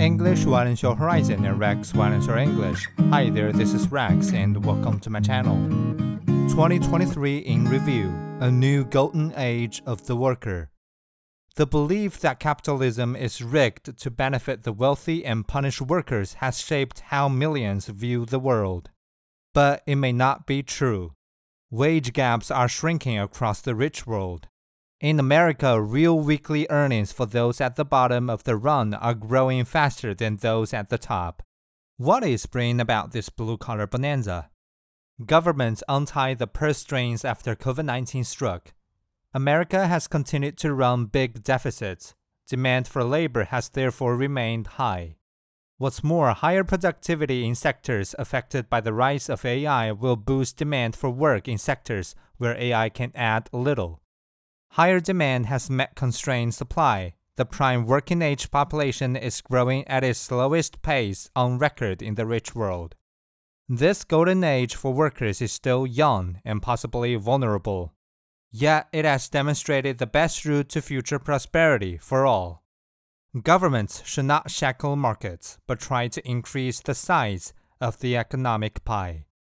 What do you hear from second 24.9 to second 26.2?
In America, real